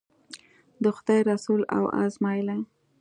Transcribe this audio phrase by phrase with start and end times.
[0.83, 2.59] د خدای رسول و ازمایي.